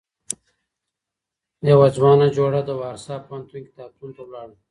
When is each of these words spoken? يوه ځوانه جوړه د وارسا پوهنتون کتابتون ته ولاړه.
يوه 1.69 1.87
ځوانه 1.95 2.27
جوړه 2.37 2.59
د 2.65 2.69
وارسا 2.81 3.15
پوهنتون 3.27 3.61
کتابتون 3.67 4.09
ته 4.15 4.21
ولاړه. 4.25 4.55